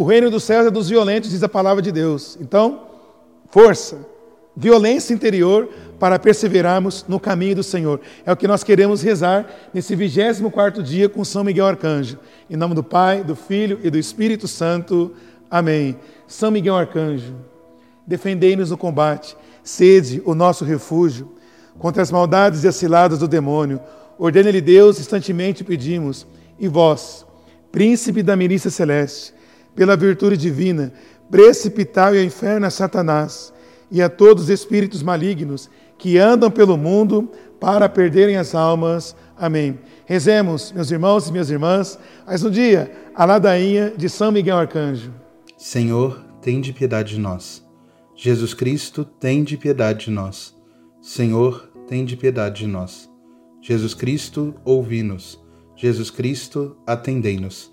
[0.00, 2.38] O reino dos céus é dos violentos, diz a palavra de Deus.
[2.40, 2.86] Então,
[3.50, 3.98] força,
[4.56, 5.68] violência interior
[5.98, 8.00] para perseverarmos no caminho do Senhor.
[8.24, 12.18] É o que nós queremos rezar nesse 24 dia com São Miguel Arcanjo.
[12.48, 15.12] Em nome do Pai, do Filho e do Espírito Santo.
[15.50, 15.98] Amém.
[16.26, 17.34] São Miguel Arcanjo,
[18.06, 21.30] defendei-nos no combate, sede o nosso refúgio
[21.78, 23.78] contra as maldades e as ciladas do demônio.
[24.18, 26.26] Ordene-lhe Deus, instantemente pedimos.
[26.58, 27.26] E vós,
[27.70, 29.38] príncipe da milícia celeste,
[29.74, 30.92] pela virtude divina,
[31.30, 33.52] precipitai ao inferno a Satanás
[33.90, 39.14] e a todos os espíritos malignos que andam pelo mundo para perderem as almas.
[39.36, 39.78] Amém.
[40.06, 45.12] Rezemos, meus irmãos e minhas irmãs, mais um dia, a ladainha de São Miguel Arcanjo.
[45.56, 47.62] Senhor, tem de piedade de nós.
[48.16, 50.54] Jesus Cristo, tem de piedade de nós.
[51.00, 53.10] Senhor, tem de piedade de nós.
[53.62, 55.38] Jesus Cristo, ouvi-nos.
[55.76, 57.72] Jesus Cristo, atendei-nos.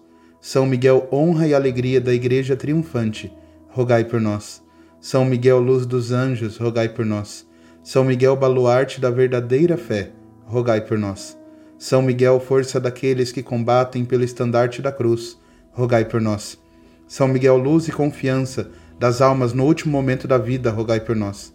[0.41, 3.31] São Miguel, honra e alegria da Igreja triunfante,
[3.69, 4.59] rogai por nós.
[4.99, 7.47] São Miguel, luz dos anjos, rogai por nós.
[7.83, 10.09] São Miguel, baluarte da verdadeira fé,
[10.45, 11.37] rogai por nós.
[11.77, 15.37] São Miguel, força daqueles que combatem pelo estandarte da cruz,
[15.73, 16.59] rogai por nós.
[17.07, 21.53] São Miguel, luz e confiança das almas no último momento da vida, rogai por nós.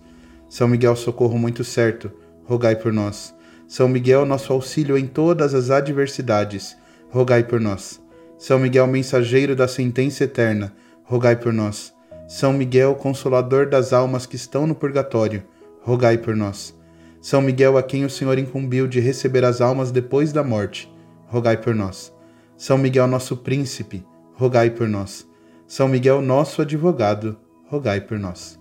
[0.48, 2.08] São Miguel, socorro muito certo,
[2.44, 3.34] rogai por nós.
[3.66, 6.76] São Miguel, nosso auxílio em todas as adversidades,
[7.10, 8.00] rogai por nós.
[8.38, 10.74] São Miguel, mensageiro da sentença eterna,
[11.04, 11.94] rogai por nós.
[12.28, 15.42] São Miguel, consolador das almas que estão no purgatório,
[15.80, 16.74] rogai por nós.
[17.20, 20.92] São Miguel, a quem o Senhor incumbiu de receber as almas depois da morte,
[21.26, 22.12] rogai por nós.
[22.56, 24.04] São Miguel, nosso príncipe,
[24.34, 25.26] rogai por nós.
[25.66, 27.38] São Miguel, nosso advogado,
[27.68, 28.58] rogai por nós.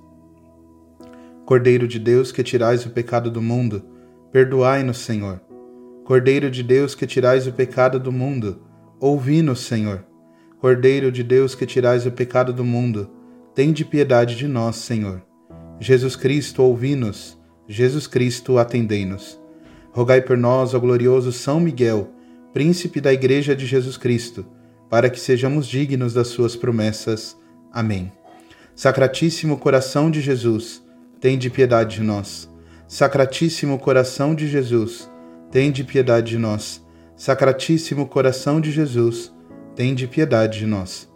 [1.45, 3.83] Cordeiro de Deus, que tirais o pecado do mundo,
[4.31, 5.41] perdoai-nos, Senhor.
[6.03, 8.61] Cordeiro de Deus, que tirais o pecado do mundo,
[8.99, 10.05] Ouvi-nos, Senhor.
[10.59, 13.09] Cordeiro de Deus que tirais o pecado do mundo,
[13.53, 15.21] tende piedade de nós, Senhor.
[15.79, 17.37] Jesus Cristo, ouvi-nos.
[17.67, 19.39] Jesus Cristo, atendei-nos.
[19.91, 22.09] Rogai por nós, ó glorioso São Miguel,
[22.53, 24.45] príncipe da Igreja de Jesus Cristo,
[24.89, 27.35] para que sejamos dignos das suas promessas.
[27.71, 28.11] Amém.
[28.73, 30.81] Sacratíssimo coração de Jesus,
[31.19, 32.49] tende piedade de nós.
[32.87, 35.09] Sacratíssimo coração de Jesus,
[35.51, 36.84] tende piedade de nós.
[37.15, 39.31] Sacratíssimo coração de Jesus,
[39.73, 41.09] tende piedade de nós.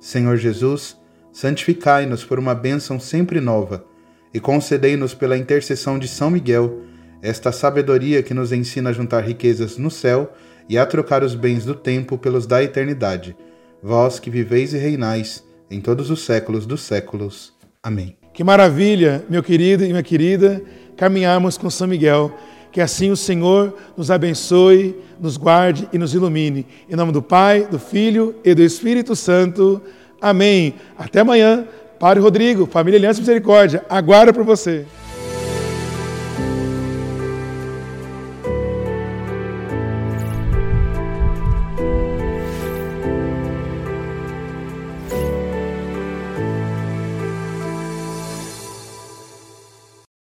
[0.00, 0.96] Senhor Jesus,
[1.32, 3.84] santificai-nos por uma bênção sempre nova
[4.32, 6.80] e concedei-nos pela intercessão de São Miguel
[7.22, 10.32] esta sabedoria que nos ensina a juntar riquezas no céu
[10.68, 13.36] e a trocar os bens do tempo pelos da eternidade.
[13.82, 17.54] Vós que viveis e reinais em todos os séculos dos séculos.
[17.82, 18.16] Amém.
[18.32, 20.60] Que maravilha, meu querido e minha querida,
[20.96, 22.32] caminharmos com São Miguel
[22.74, 26.66] que assim o Senhor nos abençoe, nos guarde e nos ilumine.
[26.90, 29.80] Em nome do Pai, do Filho e do Espírito Santo.
[30.20, 30.74] Amém.
[30.98, 31.68] Até amanhã.
[32.00, 34.84] Padre Rodrigo, Família Aliança Misericórdia, aguardo por você.